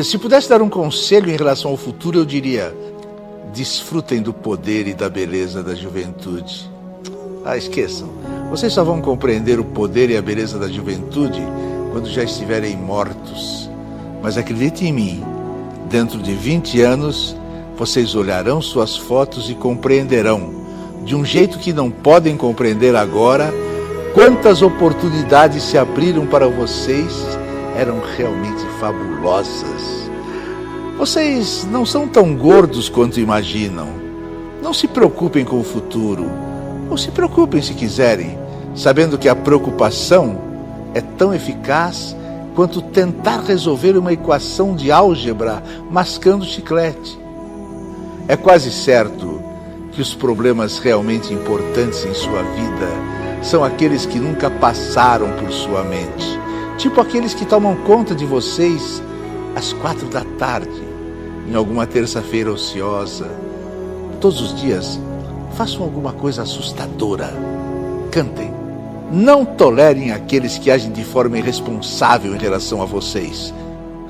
Se 0.00 0.16
pudesse 0.16 0.48
dar 0.48 0.62
um 0.62 0.70
conselho 0.70 1.30
em 1.30 1.36
relação 1.36 1.70
ao 1.70 1.76
futuro, 1.76 2.18
eu 2.18 2.24
diria: 2.24 2.74
desfrutem 3.52 4.22
do 4.22 4.32
poder 4.32 4.88
e 4.88 4.94
da 4.94 5.10
beleza 5.10 5.62
da 5.62 5.74
juventude. 5.74 6.70
Ah, 7.44 7.58
esqueçam. 7.58 8.08
Vocês 8.48 8.72
só 8.72 8.82
vão 8.82 9.02
compreender 9.02 9.60
o 9.60 9.64
poder 9.64 10.08
e 10.08 10.16
a 10.16 10.22
beleza 10.22 10.58
da 10.58 10.66
juventude 10.66 11.42
quando 11.92 12.08
já 12.08 12.22
estiverem 12.22 12.74
mortos. 12.74 13.68
Mas 14.22 14.38
acredite 14.38 14.86
em 14.86 14.92
mim, 14.92 15.22
dentro 15.90 16.18
de 16.18 16.34
20 16.34 16.80
anos, 16.80 17.36
vocês 17.76 18.14
olharão 18.14 18.62
suas 18.62 18.96
fotos 18.96 19.50
e 19.50 19.54
compreenderão, 19.54 20.54
de 21.04 21.14
um 21.14 21.24
jeito 21.24 21.58
que 21.58 21.72
não 21.72 21.90
podem 21.90 22.36
compreender 22.36 22.96
agora, 22.96 23.52
quantas 24.14 24.62
oportunidades 24.62 25.62
se 25.64 25.76
abriram 25.76 26.26
para 26.26 26.48
vocês 26.48 27.41
eram 27.76 28.00
realmente 28.16 28.64
fabulosas. 28.78 30.10
Vocês 30.98 31.66
não 31.70 31.84
são 31.84 32.06
tão 32.06 32.34
gordos 32.34 32.88
quanto 32.88 33.18
imaginam. 33.18 33.88
Não 34.62 34.72
se 34.72 34.86
preocupem 34.86 35.44
com 35.44 35.58
o 35.58 35.64
futuro. 35.64 36.30
Ou 36.90 36.96
se 36.98 37.10
preocupem 37.10 37.62
se 37.62 37.74
quiserem, 37.74 38.38
sabendo 38.74 39.18
que 39.18 39.28
a 39.28 39.34
preocupação 39.34 40.38
é 40.94 41.00
tão 41.00 41.34
eficaz 41.34 42.14
quanto 42.54 42.82
tentar 42.82 43.40
resolver 43.40 43.96
uma 43.96 44.12
equação 44.12 44.76
de 44.76 44.92
álgebra 44.92 45.62
mascando 45.90 46.44
chiclete. 46.44 47.18
É 48.28 48.36
quase 48.36 48.70
certo 48.70 49.42
que 49.92 50.00
os 50.00 50.14
problemas 50.14 50.78
realmente 50.78 51.32
importantes 51.32 52.04
em 52.04 52.14
sua 52.14 52.42
vida 52.42 52.88
são 53.42 53.64
aqueles 53.64 54.06
que 54.06 54.18
nunca 54.18 54.48
passaram 54.48 55.30
por 55.32 55.50
sua 55.50 55.82
mente, 55.82 56.38
tipo 56.82 57.00
aqueles 57.00 57.32
que 57.32 57.46
tomam 57.46 57.76
conta 57.76 58.12
de 58.12 58.26
vocês 58.26 59.00
às 59.54 59.72
quatro 59.72 60.08
da 60.08 60.24
tarde, 60.36 60.82
em 61.48 61.54
alguma 61.54 61.86
terça-feira 61.86 62.50
ociosa. 62.50 63.30
Todos 64.20 64.40
os 64.40 64.60
dias, 64.60 64.98
façam 65.54 65.84
alguma 65.84 66.12
coisa 66.12 66.42
assustadora. 66.42 67.32
Cantem. 68.10 68.52
Não 69.12 69.44
tolerem 69.44 70.10
aqueles 70.10 70.58
que 70.58 70.72
agem 70.72 70.90
de 70.90 71.04
forma 71.04 71.38
irresponsável 71.38 72.34
em 72.34 72.38
relação 72.38 72.82
a 72.82 72.84
vocês. 72.84 73.54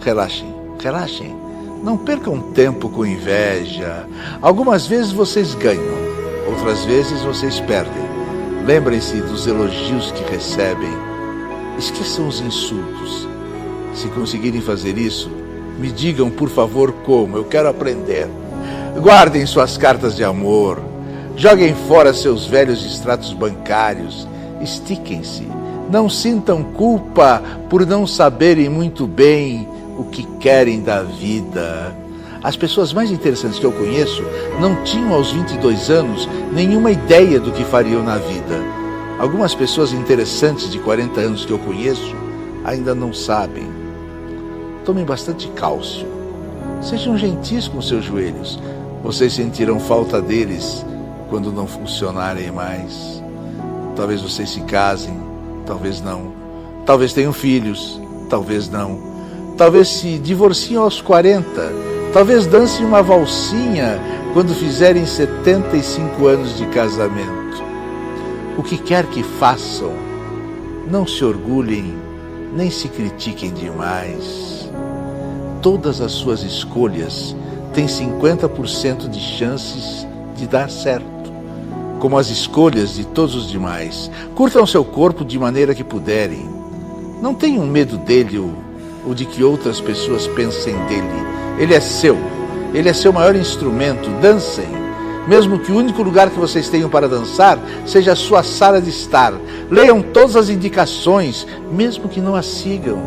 Relaxem, 0.01 0.49
relaxem. 0.83 1.37
Não 1.83 1.99
percam 1.99 2.41
tempo 2.53 2.89
com 2.89 3.05
inveja. 3.05 4.07
Algumas 4.41 4.87
vezes 4.87 5.13
vocês 5.13 5.55
ganham, 5.55 5.95
outras 6.49 6.87
vezes 6.87 7.21
vocês 7.21 7.61
perdem. 7.61 8.03
Lembrem-se 8.65 9.21
dos 9.21 9.47
elogios 9.47 10.11
que 10.13 10.25
recebem. 10.33 11.12
Esqueçam 11.79 12.29
os 12.29 12.41
insultos. 12.41 13.29
Se 13.95 14.09
conseguirem 14.09 14.61
fazer 14.61 14.97
isso, 14.97 15.31
me 15.79 15.91
digam, 15.91 16.31
por 16.31 16.49
favor, 16.49 16.93
como. 17.05 17.37
Eu 17.37 17.45
quero 17.45 17.69
aprender. 17.69 18.29
Guardem 19.01 19.47
suas 19.47 19.77
cartas 19.77 20.17
de 20.17 20.25
amor. 20.25 20.83
Joguem 21.37 21.75
fora 21.89 22.13
seus 22.13 22.47
velhos 22.47 22.85
extratos 22.85 23.33
bancários 23.33 24.27
estiquem-se. 24.63 25.47
Não 25.91 26.09
sintam 26.09 26.63
culpa 26.63 27.43
por 27.69 27.85
não 27.85 28.07
saberem 28.07 28.69
muito 28.69 29.07
bem 29.07 29.69
o 29.99 30.05
que 30.05 30.25
querem 30.39 30.83
da 30.83 31.03
vida. 31.03 31.95
As 32.43 32.57
pessoas 32.57 32.93
mais 32.93 33.11
interessantes 33.11 33.59
que 33.59 33.67
eu 33.67 33.73
conheço 33.73 34.23
não 34.61 34.83
tinham 34.83 35.13
aos 35.13 35.31
22 35.31 35.91
anos 35.91 36.29
nenhuma 36.53 36.91
ideia 36.91 37.39
do 37.39 37.53
que 37.53 37.65
fariam 37.65 38.03
na 38.03 38.17
vida. 38.17 38.82
Algumas 39.23 39.55
pessoas 39.55 39.93
interessantes 39.93 40.69
de 40.69 40.81
40 40.81 41.21
anos 41.21 41.45
que 41.45 41.53
eu 41.53 41.59
conheço 41.61 42.13
ainda 42.65 42.93
não 42.93 43.13
sabem. 43.13 43.71
Tomem 44.85 45.05
bastante 45.05 45.47
cálcio. 45.51 46.09
Sejam 46.83 47.17
gentis 47.17 47.69
com 47.69 47.81
seus 47.81 48.05
joelhos. 48.05 48.59
Vocês 49.01 49.33
sentirão 49.33 49.79
falta 49.79 50.21
deles 50.21 50.85
quando 51.31 51.53
não 51.53 51.69
funcionarem 51.69 52.51
mais. 52.51 53.23
Talvez 53.95 54.21
vocês 54.21 54.51
se 54.51 54.63
casem, 54.63 55.17
talvez 55.65 56.03
não. 56.03 56.33
Talvez 56.85 57.13
tenham 57.13 57.33
filhos, 57.33 58.01
talvez 58.29 58.69
não. 58.69 58.99
Talvez 59.57 59.87
se 59.87 60.19
divorciem 60.19 60.79
aos 60.79 61.01
40, 61.01 61.45
talvez 62.13 62.45
dancem 62.45 62.85
uma 62.85 63.05
valsinha 63.05 64.01
quando 64.35 64.53
fizerem 64.53 65.07
75 65.07 66.27
anos 66.27 66.57
de 66.57 66.67
casamento. 66.67 67.42
O 68.57 68.63
que 68.63 68.77
quer 68.77 69.07
que 69.07 69.23
façam, 69.23 69.93
não 70.91 71.07
se 71.07 71.25
orgulhem, 71.25 71.95
nem 72.55 72.71
se 72.71 72.89
critiquem 72.89 73.53
demais. 73.53 74.69
Todas 75.63 76.01
as 76.01 76.13
suas 76.13 76.43
escolhas 76.43 77.35
têm 77.73 77.87
50% 77.87 79.09
de 79.09 79.21
chances 79.21 80.07
de 80.37 80.47
dar 80.47 80.69
certo 80.69 81.13
como 82.03 82.19
as 82.19 82.31
escolhas 82.31 82.95
de 82.95 83.05
todos 83.07 83.37
os 83.37 83.49
demais. 83.49 84.11
Curtam 84.35 84.67
seu 84.67 84.85
corpo 84.85 85.25
de 85.25 85.39
maneira 85.39 85.73
que 85.73 85.85
puderem. 85.85 86.51
Não 87.23 87.33
tenham 87.33 87.65
medo 87.65 87.97
dele 87.97 88.41
ou, 88.41 88.51
ou 89.07 89.15
de 89.15 89.25
que 89.25 89.45
outras 89.45 89.81
pessoas 89.81 90.27
pensem 90.27 90.75
dele. 90.87 91.07
Ele 91.61 91.73
é 91.73 91.81
seu. 91.81 92.19
Ele 92.75 92.89
é 92.89 92.93
seu 92.93 93.13
maior 93.13 93.37
instrumento. 93.37 94.11
Dancem. 94.21 94.82
Mesmo 95.27 95.59
que 95.59 95.71
o 95.71 95.77
único 95.77 96.03
lugar 96.03 96.31
que 96.31 96.39
vocês 96.39 96.69
tenham 96.69 96.91
para 96.91 97.09
dançar 97.09 97.59
seja 97.87 98.13
a 98.13 98.17
sua 98.17 98.43
sala 98.43 98.81
de 98.81 98.91
estar. 98.91 99.33
Leiam 99.71 100.03
todas 100.03 100.35
as 100.35 100.49
indicações, 100.49 101.47
mesmo 101.71 102.09
que 102.09 102.21
não 102.21 102.35
as 102.35 102.47
sigam. 102.47 102.99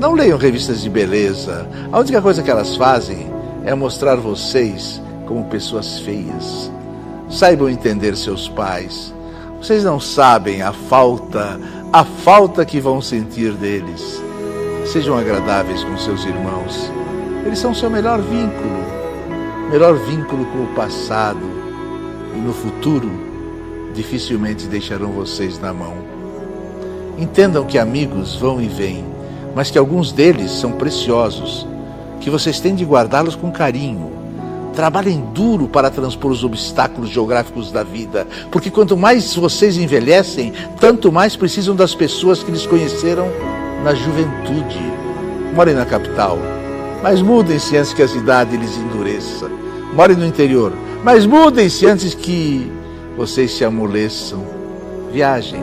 Não 0.00 0.14
leiam 0.14 0.38
revistas 0.38 0.82
de 0.82 0.90
beleza. 0.90 1.68
A 1.92 2.00
única 2.00 2.20
coisa 2.20 2.42
que 2.42 2.50
elas 2.50 2.74
fazem 2.74 3.30
é 3.64 3.74
mostrar 3.74 4.16
vocês 4.16 5.00
como 5.26 5.44
pessoas 5.44 6.00
feias. 6.00 6.70
Saibam 7.28 7.68
entender 7.68 8.16
seus 8.16 8.48
pais. 8.48 9.14
Vocês 9.58 9.84
não 9.84 10.00
sabem 10.00 10.62
a 10.62 10.72
falta, 10.72 11.60
a 11.92 12.02
falta 12.02 12.64
que 12.64 12.80
vão 12.80 13.02
sentir 13.02 13.52
deles. 13.52 14.20
Sejam 14.86 15.16
agradáveis 15.16 15.84
com 15.84 15.96
seus 15.98 16.24
irmãos. 16.24 16.90
Eles 17.44 17.58
são 17.58 17.74
seu 17.74 17.90
melhor 17.90 18.20
vínculo, 18.20 19.70
melhor 19.70 19.94
vínculo 19.98 20.46
com 20.46 20.64
o 20.64 20.74
passado. 20.74 21.59
No 22.36 22.52
futuro, 22.52 23.10
dificilmente 23.94 24.66
deixarão 24.66 25.12
vocês 25.12 25.58
na 25.58 25.72
mão. 25.72 25.94
Entendam 27.18 27.64
que 27.64 27.78
amigos 27.78 28.36
vão 28.36 28.60
e 28.60 28.68
vêm, 28.68 29.04
mas 29.54 29.70
que 29.70 29.78
alguns 29.78 30.12
deles 30.12 30.50
são 30.50 30.72
preciosos, 30.72 31.66
que 32.20 32.30
vocês 32.30 32.60
têm 32.60 32.74
de 32.74 32.84
guardá-los 32.84 33.34
com 33.34 33.50
carinho 33.50 34.20
Trabalhem 34.74 35.24
duro 35.34 35.66
para 35.66 35.90
transpor 35.90 36.30
os 36.30 36.44
obstáculos 36.44 37.10
geográficos 37.10 37.72
da 37.72 37.82
vida, 37.82 38.26
porque 38.50 38.70
quanto 38.70 38.96
mais 38.96 39.34
vocês 39.34 39.76
envelhecem, 39.76 40.52
tanto 40.78 41.10
mais 41.10 41.34
precisam 41.34 41.74
das 41.74 41.94
pessoas 41.94 42.42
que 42.42 42.50
lhes 42.50 42.66
conheceram 42.66 43.28
na 43.82 43.94
juventude. 43.94 44.80
Morem 45.54 45.74
na 45.74 45.84
capital, 45.84 46.38
mas 47.02 47.20
mudem-se 47.20 47.76
antes 47.76 47.92
que 47.92 48.02
a 48.02 48.08
cidade 48.08 48.56
lhes 48.56 48.76
endureça. 48.76 49.50
Morem 49.92 50.16
no 50.16 50.24
interior, 50.24 50.72
mas 51.04 51.26
mudem-se 51.26 51.86
antes 51.86 52.14
que 52.14 52.70
vocês 53.16 53.52
se 53.52 53.64
amoleçam. 53.64 54.44
Viajem, 55.12 55.62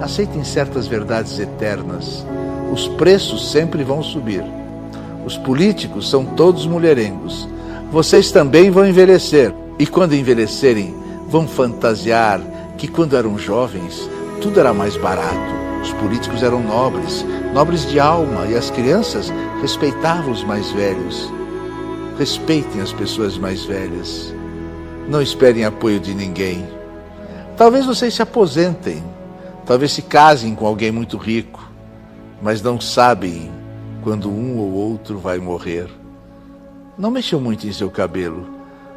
aceitem 0.00 0.44
certas 0.44 0.86
verdades 0.86 1.38
eternas. 1.38 2.26
Os 2.72 2.88
preços 2.88 3.50
sempre 3.50 3.82
vão 3.82 4.02
subir. 4.02 4.44
Os 5.24 5.36
políticos 5.36 6.08
são 6.08 6.24
todos 6.24 6.66
mulherengos 6.66 7.48
vocês 7.90 8.30
também 8.30 8.70
vão 8.70 8.86
envelhecer. 8.86 9.54
E 9.78 9.86
quando 9.86 10.14
envelhecerem, 10.14 10.94
vão 11.28 11.46
fantasiar 11.46 12.40
que 12.76 12.88
quando 12.88 13.16
eram 13.16 13.38
jovens, 13.38 14.08
tudo 14.40 14.58
era 14.58 14.74
mais 14.74 14.96
barato. 14.96 15.54
Os 15.82 15.92
políticos 15.94 16.42
eram 16.42 16.60
nobres, 16.62 17.24
nobres 17.54 17.88
de 17.88 18.00
alma, 18.00 18.46
e 18.46 18.56
as 18.56 18.70
crianças 18.70 19.32
respeitavam 19.62 20.32
os 20.32 20.42
mais 20.42 20.70
velhos. 20.72 21.32
Respeitem 22.18 22.80
as 22.80 22.92
pessoas 22.92 23.38
mais 23.38 23.64
velhas. 23.64 24.34
Não 25.08 25.22
esperem 25.22 25.64
apoio 25.64 26.00
de 26.00 26.12
ninguém. 26.14 26.66
Talvez 27.56 27.86
vocês 27.86 28.12
se 28.12 28.22
aposentem, 28.22 29.04
talvez 29.64 29.92
se 29.92 30.02
casem 30.02 30.54
com 30.54 30.66
alguém 30.66 30.90
muito 30.90 31.16
rico, 31.16 31.70
mas 32.42 32.60
não 32.60 32.80
sabem 32.80 33.50
quando 34.02 34.28
um 34.28 34.58
ou 34.58 34.72
outro 34.72 35.18
vai 35.18 35.38
morrer. 35.38 35.88
Não 36.98 37.10
mexam 37.10 37.40
muito 37.40 37.66
em 37.66 37.72
seu 37.72 37.88
cabelo, 37.88 38.48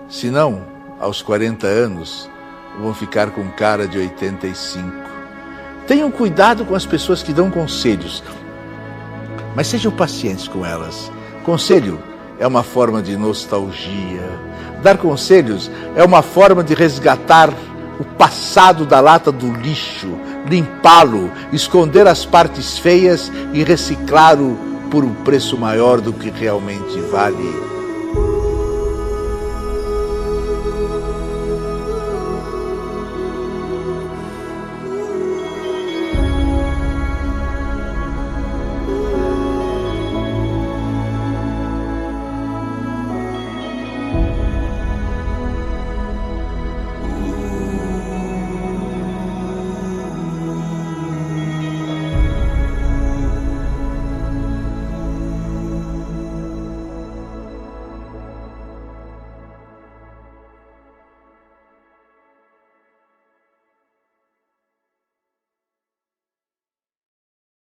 senão, 0.10 0.64
aos 1.00 1.22
40 1.22 1.68
anos, 1.68 2.30
vão 2.82 2.94
ficar 2.94 3.30
com 3.32 3.48
cara 3.52 3.88
de 3.88 4.00
85. 4.00 4.92
Tenham 5.86 6.10
cuidado 6.10 6.66
com 6.66 6.76
as 6.76 6.86
pessoas 6.86 7.22
que 7.22 7.34
dão 7.34 7.52
conselhos, 7.52 8.24
mas 9.56 9.68
sejam 9.68 9.92
pacientes 9.92 10.48
com 10.48 10.66
elas. 10.66 11.12
Conselho 11.44 12.09
é 12.40 12.48
uma 12.48 12.64
forma 12.64 13.02
de 13.02 13.18
nostalgia. 13.18 14.40
Dar 14.82 14.98
conselhos 14.98 15.70
é 15.96 16.04
uma 16.04 16.22
forma 16.22 16.64
de 16.64 16.74
resgatar 16.74 17.54
o 18.00 18.04
passado 18.04 18.86
da 18.86 19.02
lata 19.02 19.32
do 19.32 19.52
lixo, 19.52 20.08
limpá-lo, 20.48 21.30
esconder 21.52 22.08
as 22.08 22.26
partes 22.26 22.78
feias 22.80 23.30
e 23.54 23.64
reciclar 23.64 24.40
o 24.40 24.70
por 24.90 25.04
um 25.04 25.14
preço 25.14 25.58
maior 25.58 26.02
do 26.02 26.12
que 26.12 26.30
realmente 26.30 27.00
vale 27.12 27.79